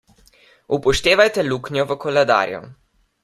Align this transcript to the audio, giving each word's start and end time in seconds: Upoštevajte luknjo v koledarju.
Upoštevajte 0.77 1.45
luknjo 1.49 1.85
v 1.91 1.99
koledarju. 2.07 2.63